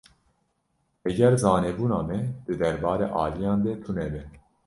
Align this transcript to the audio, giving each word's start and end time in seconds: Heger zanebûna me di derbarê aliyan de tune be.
Heger 1.03 1.35
zanebûna 1.43 2.01
me 2.07 2.19
di 2.47 2.53
derbarê 2.61 3.07
aliyan 3.23 3.59
de 3.65 3.73
tune 3.83 4.07
be. 4.13 4.21